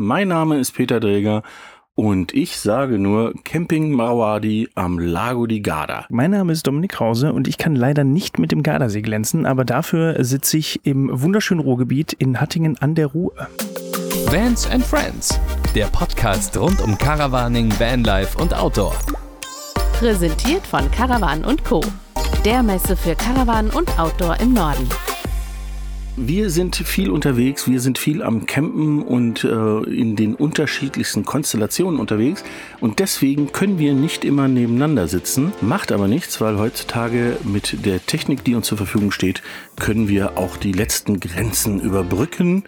[0.00, 1.42] Mein Name ist Peter Dräger
[1.96, 6.06] und ich sage nur Camping Marwadi am Lago di Garda.
[6.08, 9.64] Mein Name ist Dominik Krause und ich kann leider nicht mit dem Gardasee glänzen, aber
[9.64, 13.32] dafür sitze ich im wunderschönen Ruhrgebiet in Hattingen an der Ruhr.
[14.26, 15.40] Vans and Friends,
[15.74, 18.94] der Podcast rund um Caravaning, Vanlife und Outdoor.
[19.94, 21.80] Präsentiert von Caravan Co.,
[22.44, 24.88] der Messe für Caravan und Outdoor im Norden.
[26.20, 32.00] Wir sind viel unterwegs, wir sind viel am Campen und äh, in den unterschiedlichsten Konstellationen
[32.00, 32.42] unterwegs
[32.80, 35.52] und deswegen können wir nicht immer nebeneinander sitzen.
[35.60, 39.42] Macht aber nichts, weil heutzutage mit der Technik, die uns zur Verfügung steht,
[39.78, 42.64] können wir auch die letzten Grenzen überbrücken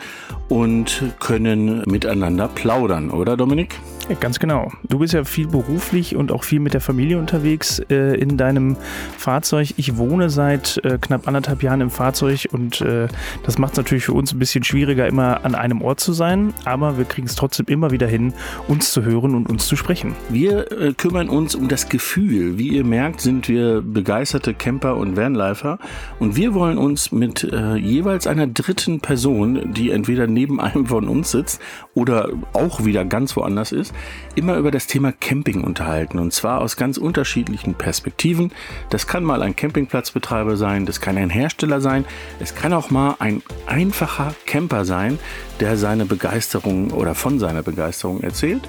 [0.48, 3.80] und können miteinander plaudern, oder Dominik?
[4.19, 4.73] Ganz genau.
[4.88, 8.77] Du bist ja viel beruflich und auch viel mit der Familie unterwegs äh, in deinem
[9.16, 9.74] Fahrzeug.
[9.77, 13.06] Ich wohne seit äh, knapp anderthalb Jahren im Fahrzeug und äh,
[13.45, 16.52] das macht es natürlich für uns ein bisschen schwieriger, immer an einem Ort zu sein,
[16.64, 18.33] aber wir kriegen es trotzdem immer wieder hin,
[18.66, 20.16] uns zu hören und uns zu sprechen.
[20.28, 22.58] Wir äh, kümmern uns um das Gefühl.
[22.58, 25.78] Wie ihr merkt, sind wir begeisterte Camper und Vanlifer
[26.19, 31.08] und wir wollen uns mit äh, jeweils einer dritten Person, die entweder neben einem von
[31.08, 31.61] uns sitzt
[31.95, 33.95] oder auch wieder ganz woanders ist,
[34.34, 38.53] immer über das Thema Camping unterhalten und zwar aus ganz unterschiedlichen Perspektiven.
[38.91, 42.05] Das kann mal ein Campingplatzbetreiber sein, das kann ein Hersteller sein,
[42.39, 45.19] es kann auch mal ein einfacher Camper sein,
[45.61, 48.63] der seine Begeisterung oder von seiner Begeisterung erzählt.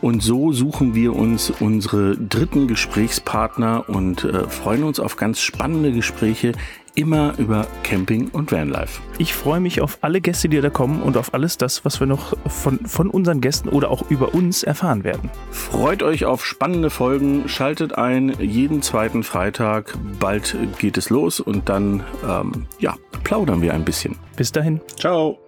[0.00, 5.92] Und so suchen wir uns unsere dritten Gesprächspartner und äh, freuen uns auf ganz spannende
[5.92, 6.52] Gespräche
[6.94, 9.00] immer über Camping und Vanlife.
[9.18, 12.06] Ich freue mich auf alle Gäste, die da kommen und auf alles das, was wir
[12.06, 15.30] noch von, von unseren Gästen oder auch über uns erfahren werden.
[15.50, 19.96] Freut euch auf spannende Folgen, schaltet ein jeden zweiten Freitag.
[20.20, 22.94] Bald geht es los und dann ähm, ja,
[23.24, 24.16] plaudern wir ein bisschen.
[24.44, 24.78] Bis dahin.
[24.98, 25.38] Ciao.